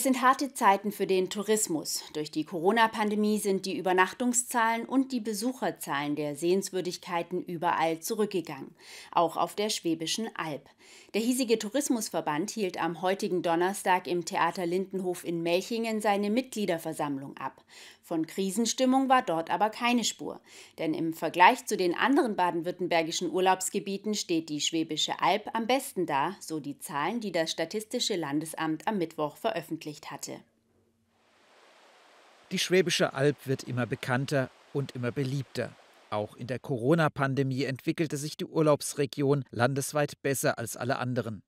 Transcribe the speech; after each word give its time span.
Es 0.00 0.04
sind 0.04 0.22
harte 0.22 0.54
Zeiten 0.54 0.92
für 0.92 1.06
den 1.06 1.28
Tourismus. 1.28 2.02
Durch 2.14 2.30
die 2.30 2.44
Corona-Pandemie 2.44 3.38
sind 3.38 3.66
die 3.66 3.76
Übernachtungszahlen 3.76 4.86
und 4.86 5.12
die 5.12 5.20
Besucherzahlen 5.20 6.16
der 6.16 6.36
Sehenswürdigkeiten 6.36 7.44
überall 7.44 8.00
zurückgegangen, 8.00 8.74
auch 9.12 9.36
auf 9.36 9.54
der 9.54 9.68
Schwäbischen 9.68 10.30
Alb. 10.34 10.70
Der 11.12 11.20
hiesige 11.20 11.58
Tourismusverband 11.58 12.50
hielt 12.50 12.82
am 12.82 13.02
heutigen 13.02 13.42
Donnerstag 13.42 14.06
im 14.06 14.24
Theater 14.24 14.64
Lindenhof 14.64 15.22
in 15.22 15.42
Melchingen 15.42 16.00
seine 16.00 16.30
Mitgliederversammlung 16.30 17.36
ab. 17.36 17.62
Von 18.10 18.26
Krisenstimmung 18.26 19.08
war 19.08 19.22
dort 19.22 19.50
aber 19.50 19.70
keine 19.70 20.02
Spur. 20.02 20.40
Denn 20.78 20.94
im 20.94 21.14
Vergleich 21.14 21.64
zu 21.66 21.76
den 21.76 21.94
anderen 21.94 22.34
baden-württembergischen 22.34 23.30
Urlaubsgebieten 23.30 24.14
steht 24.14 24.48
die 24.48 24.60
Schwäbische 24.60 25.22
Alb 25.22 25.48
am 25.52 25.68
besten 25.68 26.06
da, 26.06 26.34
so 26.40 26.58
die 26.58 26.76
Zahlen, 26.80 27.20
die 27.20 27.30
das 27.30 27.52
Statistische 27.52 28.16
Landesamt 28.16 28.88
am 28.88 28.98
Mittwoch 28.98 29.36
veröffentlicht 29.36 30.10
hatte. 30.10 30.40
Die 32.50 32.58
Schwäbische 32.58 33.14
Alb 33.14 33.36
wird 33.46 33.62
immer 33.62 33.86
bekannter 33.86 34.50
und 34.72 34.90
immer 34.96 35.12
beliebter. 35.12 35.76
Auch 36.10 36.34
in 36.34 36.48
der 36.48 36.58
Corona-Pandemie 36.58 37.62
entwickelte 37.62 38.16
sich 38.16 38.36
die 38.36 38.46
Urlaubsregion 38.46 39.44
landesweit 39.52 40.20
besser 40.20 40.58
als 40.58 40.76
alle 40.76 40.98
anderen. 40.98 41.44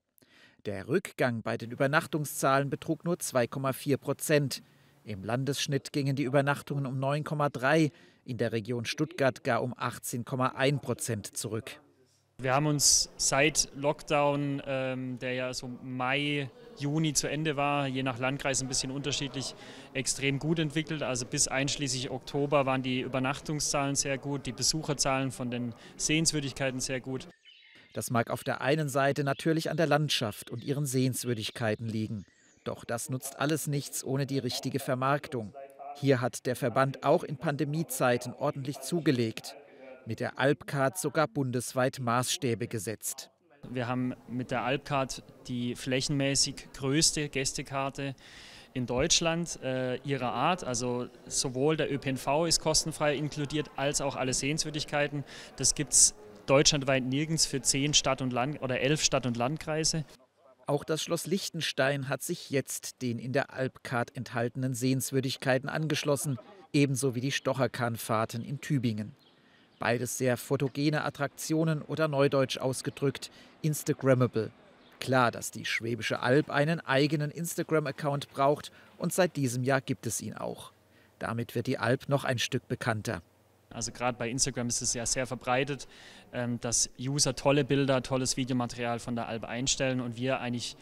Der 0.65 0.87
Rückgang 0.87 1.43
bei 1.43 1.57
den 1.57 1.73
Übernachtungszahlen 1.73 2.71
betrug 2.71 3.05
nur 3.05 3.16
2,4 3.16 3.97
Prozent. 3.97 4.63
Im 5.05 5.24
Landesschnitt 5.24 5.92
gingen 5.92 6.15
die 6.15 6.23
Übernachtungen 6.23 6.87
um 6.87 6.98
9,3, 6.98 7.91
in 8.24 8.38
der 8.38 8.52
Region 8.52 8.84
Stuttgart 8.84 9.43
gar 9.43 9.62
um 9.62 9.74
18,1 9.74 10.79
Prozent 10.79 11.37
zurück. 11.37 11.80
Wir 12.38 12.55
haben 12.55 12.66
uns 12.66 13.09
seit 13.16 13.69
Lockdown, 13.77 14.62
ähm, 14.66 15.19
der 15.19 15.34
ja 15.34 15.55
so 15.55 15.69
Mai, 15.83 16.51
Juni 16.77 17.12
zu 17.12 17.29
Ende 17.29 17.57
war, 17.57 17.87
je 17.87 18.02
nach 18.02 18.19
Landkreis 18.19 18.62
ein 18.62 18.69
bisschen 18.69 18.91
unterschiedlich, 18.91 19.55
extrem 19.93 20.38
gut 20.38 20.59
entwickelt. 20.59 21.02
Also 21.02 21.27
bis 21.27 21.46
einschließlich 21.46 22.10
Oktober 22.10 22.66
waren 22.66 22.82
die 22.82 23.01
Übernachtungszahlen 23.01 23.95
sehr 23.95 24.18
gut, 24.18 24.46
die 24.46 24.52
Besucherzahlen 24.52 25.30
von 25.30 25.51
den 25.51 25.74
Sehenswürdigkeiten 25.96 26.80
sehr 26.80 27.01
gut. 27.01 27.29
Das 27.93 28.10
mag 28.10 28.30
auf 28.30 28.43
der 28.43 28.60
einen 28.60 28.88
Seite 28.88 29.23
natürlich 29.23 29.71
an 29.71 29.77
der 29.77 29.87
Landschaft 29.87 30.51
und 30.51 30.65
ihren 30.65 30.87
Sehenswürdigkeiten 30.87 31.88
liegen. 31.88 32.24
Doch 32.65 32.85
das 32.85 33.10
nutzt 33.10 33.41
alles 33.41 33.66
nichts 33.66 34.05
ohne 34.05 34.27
die 34.27 34.38
richtige 34.38 34.79
Vermarktung. 34.79 35.55
Hier 35.96 36.21
hat 36.21 36.46
der 36.46 36.57
Verband 36.57 37.05
auch 37.05 37.24
in 37.24 37.37
Pandemiezeiten 37.37 38.32
ordentlich 38.35 38.80
zugelegt. 38.80 39.57
Mit 40.07 40.21
der 40.21 40.38
Alpcard 40.38 40.99
sogar 40.99 41.29
bundesweit 41.29 41.99
Maßstäbe 42.01 42.66
gesetzt. 42.68 43.30
Wir 43.71 43.87
haben 43.87 44.15
mit 44.29 44.51
der 44.51 44.65
Alpcard 44.65 45.23
die 45.46 45.77
flächenmäßig 45.77 46.68
größte 46.73 47.29
Gästekarte 47.29 48.15
in 48.74 48.87
Deutschland 48.87 49.60
äh, 49.63 49.96
ihrer 49.99 50.33
Art. 50.33 50.65
Also 50.65 51.09
sowohl 51.27 51.77
der 51.77 51.93
ÖPNV 51.93 52.46
ist 52.46 52.60
kostenfrei 52.60 53.15
inkludiert, 53.15 53.71
als 53.77 54.01
auch 54.01 54.16
alle 54.16 54.35
Sehenswürdigkeiten. 54.35 55.24
Das 55.57 55.74
gibt 55.74 55.93
es 55.93 56.15
deutschlandweit 56.46 57.05
nirgends 57.05 57.46
für 57.46 57.63
zehn 57.63 57.95
Stadt- 57.95 58.23
und 58.23 58.33
Land 58.33 58.60
oder 58.63 58.80
elf 58.80 59.02
Stadt- 59.02 59.27
und 59.27 59.37
Landkreise. 59.37 60.05
Auch 60.66 60.85
das 60.85 61.02
Schloss 61.02 61.27
Liechtenstein 61.27 62.09
hat 62.09 62.23
sich 62.23 62.51
jetzt 62.51 63.02
den 63.02 63.18
in 63.18 63.32
der 63.32 63.52
Alpcard 63.52 64.15
enthaltenen 64.16 64.75
Sehenswürdigkeiten 64.75 65.69
angeschlossen, 65.69 66.38
ebenso 66.72 67.15
wie 67.15 67.21
die 67.21 67.32
Stocherkahnfahrten 67.32 68.43
in 68.43 68.60
Tübingen. 68.60 69.15
Beides 69.81 70.16
sehr 70.16 70.37
fotogene 70.37 71.03
Attraktionen 71.05 71.83
oder 71.83 72.06
neudeutsch 72.06 72.59
ausgedrückt 72.59 73.33
Instagrammable. 73.62 74.53
Klar, 75.00 75.33
dass 75.33 75.50
die 75.50 75.65
Schwäbische 75.65 76.21
Alb 76.21 76.49
einen 76.49 76.78
eigenen 76.78 77.33
Instagram-Account 77.33 78.31
braucht 78.31 78.71
und 78.97 79.12
seit 79.12 79.34
diesem 79.34 79.65
Jahr 79.65 79.81
gibt 79.81 80.06
es 80.06 80.21
ihn 80.21 80.34
auch. 80.34 80.71
Damit 81.19 81.56
wird 81.56 81.66
die 81.66 81.78
Alb 81.78 82.09
noch 82.09 82.22
ein 82.22 82.38
Stück 82.38 82.69
bekannter. 82.69 83.22
Also 83.72 83.92
gerade 83.92 84.16
bei 84.19 84.28
Instagram 84.28 84.69
ist 84.69 84.82
es 84.82 84.94
ja 84.94 85.06
sehr 85.06 85.26
verbreitet, 85.26 85.87
ähm, 86.33 86.60
dass 86.60 86.91
User 86.99 87.34
tolle 87.34 87.65
Bilder, 87.65 88.03
tolles 88.03 88.37
Videomaterial 88.37 88.99
von 88.99 89.16
der 89.16 89.28
Alb 89.28 89.44
einstellen 89.44 90.00
und 90.00 90.16
wir 90.16 90.41
eigentlich 90.41 90.77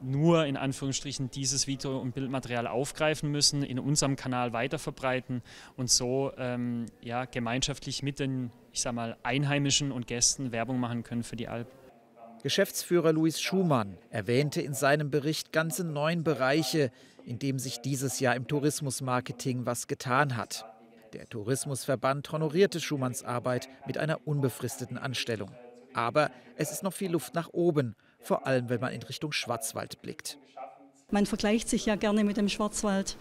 nur 0.00 0.46
in 0.46 0.56
Anführungsstrichen 0.56 1.30
dieses 1.30 1.66
Video- 1.66 1.98
und 1.98 2.14
Bildmaterial 2.14 2.66
aufgreifen 2.66 3.30
müssen, 3.30 3.62
in 3.62 3.78
unserem 3.78 4.16
Kanal 4.16 4.52
weiterverbreiten 4.52 5.42
und 5.76 5.90
so 5.90 6.32
ähm, 6.36 6.86
ja, 7.00 7.24
gemeinschaftlich 7.24 8.02
mit 8.02 8.18
den, 8.18 8.50
ich 8.72 8.82
sag 8.82 8.94
mal, 8.94 9.16
Einheimischen 9.22 9.92
und 9.92 10.06
Gästen 10.06 10.52
Werbung 10.52 10.78
machen 10.78 11.02
können 11.02 11.22
für 11.22 11.36
die 11.36 11.48
Alb. 11.48 11.68
Geschäftsführer 12.42 13.12
Luis 13.12 13.40
Schumann 13.40 13.96
erwähnte 14.10 14.60
in 14.60 14.74
seinem 14.74 15.10
Bericht 15.10 15.52
ganze 15.52 15.84
neun 15.84 16.22
Bereiche, 16.22 16.92
in 17.24 17.38
denen 17.38 17.58
sich 17.58 17.80
dieses 17.80 18.20
Jahr 18.20 18.36
im 18.36 18.46
Tourismusmarketing 18.46 19.66
was 19.66 19.88
getan 19.88 20.36
hat. 20.36 20.64
Der 21.16 21.30
Tourismusverband 21.30 22.30
honorierte 22.30 22.78
Schumanns 22.78 23.22
Arbeit 23.22 23.70
mit 23.86 23.96
einer 23.96 24.28
unbefristeten 24.28 24.98
Anstellung. 24.98 25.50
Aber 25.94 26.30
es 26.56 26.70
ist 26.70 26.82
noch 26.82 26.92
viel 26.92 27.10
Luft 27.10 27.34
nach 27.34 27.48
oben, 27.54 27.96
vor 28.20 28.46
allem 28.46 28.68
wenn 28.68 28.82
man 28.82 28.92
in 28.92 29.02
Richtung 29.02 29.32
Schwarzwald 29.32 30.02
blickt. 30.02 30.36
Man 31.10 31.24
vergleicht 31.24 31.70
sich 31.70 31.86
ja 31.86 31.96
gerne 31.96 32.22
mit 32.22 32.36
dem 32.36 32.50
Schwarzwald. 32.50 33.16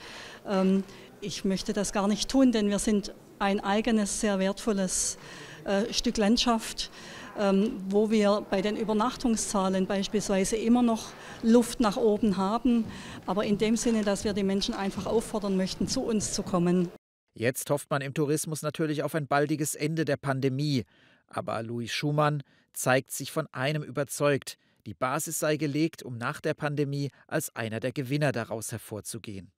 Ähm, 0.46 0.84
ich 1.22 1.46
möchte 1.46 1.72
das 1.72 1.94
gar 1.94 2.10
nicht 2.10 2.30
tun, 2.30 2.52
denn 2.52 2.68
wir 2.68 2.80
sind 2.80 3.14
ein 3.40 3.62
eigenes, 3.62 4.20
sehr 4.20 4.40
wertvolles 4.40 5.18
äh, 5.64 5.94
Stück 5.94 6.18
Landschaft, 6.18 6.92
ähm, 7.40 7.82
wo 7.88 8.12
wir 8.12 8.46
bei 8.50 8.62
den 8.62 8.76
Übernachtungszahlen 8.76 9.88
beispielsweise 9.88 10.58
immer 10.58 10.82
noch 10.82 11.14
Luft 11.44 11.80
nach 11.80 11.96
oben 11.96 12.36
haben, 12.36 12.84
aber 13.26 13.46
in 13.46 13.58
dem 13.58 13.78
Sinne, 13.78 14.04
dass 14.04 14.26
wir 14.26 14.34
die 14.34 14.44
Menschen 14.44 14.74
einfach 14.74 15.06
auffordern 15.06 15.56
möchten, 15.56 15.88
zu 15.88 16.02
uns 16.02 16.34
zu 16.34 16.44
kommen. 16.44 16.90
Jetzt 17.38 17.70
hofft 17.70 17.90
man 17.90 18.02
im 18.02 18.14
Tourismus 18.14 18.62
natürlich 18.62 19.04
auf 19.04 19.14
ein 19.14 19.28
baldiges 19.28 19.76
Ende 19.76 20.06
der 20.06 20.16
Pandemie. 20.16 20.86
Aber 21.28 21.62
Louis 21.64 21.92
Schumann 21.92 22.44
zeigt 22.74 23.12
sich 23.12 23.32
von 23.32 23.48
einem 23.48 23.84
überzeugt, 23.84 24.58
die 24.86 24.94
Basis 24.94 25.40
sei 25.40 25.58
gelegt, 25.58 26.02
um 26.02 26.18
nach 26.18 26.40
der 26.40 26.54
Pandemie 26.54 27.12
als 27.28 27.54
einer 27.54 27.82
der 27.82 27.92
Gewinner 27.92 28.32
daraus 28.32 28.72
hervorzugehen. 28.72 29.52